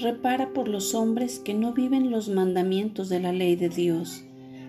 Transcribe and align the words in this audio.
repara 0.00 0.52
por 0.52 0.68
los 0.68 0.94
hombres 0.94 1.40
que 1.40 1.54
no 1.54 1.72
viven 1.72 2.10
los 2.10 2.28
mandamientos 2.28 3.08
de 3.08 3.18
la 3.18 3.32
ley 3.32 3.56
de 3.56 3.68
Dios, 3.68 4.24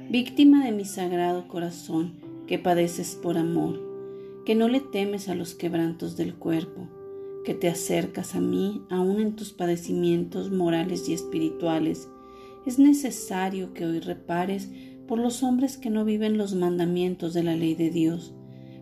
víctima 0.10 0.66
de 0.66 0.72
mi 0.72 0.86
sagrado 0.86 1.48
corazón, 1.48 2.14
que 2.48 2.58
padeces 2.58 3.14
por 3.16 3.38
amor, 3.38 3.80
que 4.44 4.56
no 4.56 4.68
le 4.68 4.80
temes 4.80 5.30
a 5.30 5.36
los 5.36 5.54
quebrantos 5.54 6.18
del 6.18 6.34
cuerpo, 6.34 6.88
que 7.46 7.54
te 7.54 7.68
acercas 7.68 8.34
a 8.34 8.42
mí 8.42 8.82
aún 8.90 9.22
en 9.22 9.36
tus 9.36 9.54
padecimientos 9.54 10.52
morales 10.52 11.08
y 11.08 11.14
espirituales. 11.14 12.10
Es 12.66 12.80
necesario 12.80 13.74
que 13.74 13.86
hoy 13.86 14.00
repares 14.00 14.70
por 15.08 15.20
los 15.20 15.44
hombres 15.44 15.78
que 15.78 15.92
no 15.92 16.06
viven 16.06 16.38
los 16.40 16.56
mandamientos 16.56 17.36
de 17.36 17.44
la 17.44 17.56
ley 17.56 17.76
de 17.76 17.92
Dios, 17.92 18.34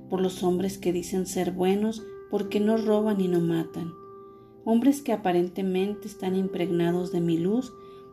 por 0.09 0.21
los 0.21 0.43
hombres 0.43 0.77
que 0.77 0.93
dicen 0.93 1.26
ser 1.26 1.52
buenos 1.52 2.04
porque 2.32 2.62
no 2.62 2.77
roban 2.77 3.20
y 3.20 3.27
no 3.27 3.41
matan, 3.41 3.93
hombres 4.67 5.02
que 5.02 5.13
aparentemente 5.13 6.09
están 6.09 6.35
impregnados 6.35 7.13
de 7.13 7.21
mi 7.21 7.38
luz, 7.38 7.71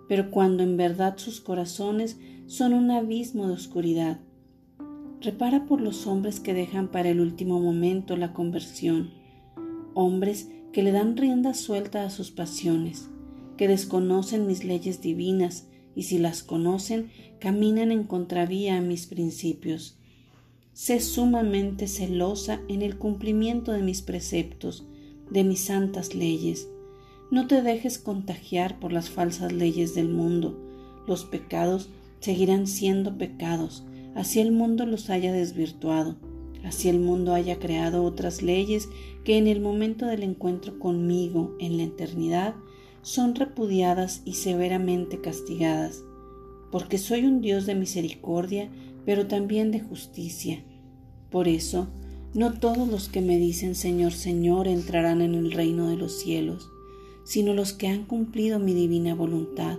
pero 0.08 0.30
cuando 0.30 0.62
en 0.62 0.76
verdad 0.76 1.14
sus 1.16 1.40
corazones 1.40 2.16
son 2.46 2.74
un 2.74 2.92
abismo 2.92 3.48
de 3.48 3.54
oscuridad. 3.54 4.20
Repara 5.20 5.66
por 5.66 5.80
los 5.80 6.06
hombres 6.06 6.38
que 6.38 6.54
dejan 6.54 6.92
para 6.92 7.08
el 7.08 7.20
último 7.20 7.58
momento 7.58 8.16
la 8.16 8.32
conversión, 8.32 9.10
hombres 9.94 10.48
que 10.72 10.84
le 10.84 10.92
dan 10.92 11.16
rienda 11.16 11.54
suelta 11.54 12.04
a 12.04 12.10
sus 12.10 12.30
pasiones, 12.30 13.08
que 13.56 13.66
desconocen 13.66 14.46
mis 14.46 14.62
leyes 14.62 15.00
divinas 15.00 15.66
y 15.96 16.04
si 16.04 16.18
las 16.18 16.44
conocen 16.44 17.10
caminan 17.40 17.90
en 17.90 18.04
contravía 18.04 18.78
a 18.78 18.80
mis 18.80 19.08
principios. 19.08 19.98
Sé 20.72 21.00
sumamente 21.00 21.88
celosa 21.88 22.60
en 22.68 22.82
el 22.82 22.96
cumplimiento 22.96 23.72
de 23.72 23.82
mis 23.82 24.02
preceptos, 24.02 24.86
de 25.30 25.44
mis 25.44 25.60
santas 25.60 26.14
leyes. 26.14 26.68
No 27.30 27.46
te 27.46 27.62
dejes 27.62 27.98
contagiar 27.98 28.78
por 28.78 28.92
las 28.92 29.10
falsas 29.10 29.52
leyes 29.52 29.94
del 29.94 30.08
mundo. 30.08 30.58
Los 31.06 31.24
pecados 31.24 31.88
seguirán 32.20 32.66
siendo 32.66 33.18
pecados, 33.18 33.84
así 34.14 34.40
el 34.40 34.52
mundo 34.52 34.86
los 34.86 35.10
haya 35.10 35.32
desvirtuado, 35.32 36.16
así 36.64 36.88
el 36.88 37.00
mundo 37.00 37.34
haya 37.34 37.58
creado 37.58 38.04
otras 38.04 38.42
leyes 38.42 38.88
que 39.24 39.36
en 39.36 39.46
el 39.46 39.60
momento 39.60 40.06
del 40.06 40.22
encuentro 40.22 40.78
conmigo 40.78 41.54
en 41.58 41.76
la 41.76 41.84
eternidad 41.84 42.54
son 43.02 43.34
repudiadas 43.34 44.22
y 44.24 44.34
severamente 44.34 45.20
castigadas, 45.20 46.02
porque 46.70 46.96
soy 46.96 47.24
un 47.26 47.42
Dios 47.42 47.66
de 47.66 47.74
misericordia, 47.74 48.70
pero 49.04 49.26
también 49.26 49.70
de 49.70 49.80
justicia. 49.80 50.64
Por 51.30 51.48
eso, 51.48 51.88
no 52.34 52.52
todos 52.52 52.88
los 52.88 53.08
que 53.08 53.20
me 53.20 53.38
dicen 53.38 53.74
Señor, 53.74 54.12
Señor 54.12 54.68
entrarán 54.68 55.22
en 55.22 55.34
el 55.34 55.52
reino 55.52 55.88
de 55.88 55.96
los 55.96 56.18
cielos, 56.18 56.70
sino 57.24 57.54
los 57.54 57.72
que 57.72 57.88
han 57.88 58.04
cumplido 58.04 58.58
mi 58.58 58.74
divina 58.74 59.14
voluntad. 59.14 59.78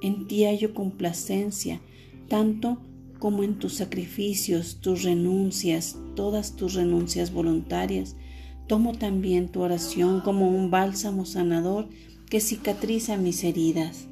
En 0.00 0.26
ti 0.26 0.44
hallo 0.44 0.72
complacencia, 0.72 1.80
tanto 2.28 2.78
como 3.18 3.42
en 3.42 3.58
tus 3.58 3.74
sacrificios, 3.74 4.78
tus 4.80 5.02
renuncias, 5.02 5.98
todas 6.14 6.56
tus 6.56 6.74
renuncias 6.74 7.32
voluntarias. 7.32 8.16
Tomo 8.68 8.92
también 8.92 9.48
tu 9.48 9.60
oración 9.60 10.20
como 10.20 10.48
un 10.48 10.70
bálsamo 10.70 11.24
sanador 11.24 11.88
que 12.30 12.40
cicatriza 12.40 13.16
mis 13.16 13.42
heridas. 13.44 14.07